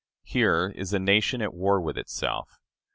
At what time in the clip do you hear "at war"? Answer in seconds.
1.43-1.79